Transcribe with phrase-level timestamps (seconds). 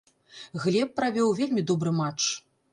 [0.63, 2.23] Глеб правёў вельмі добры матч.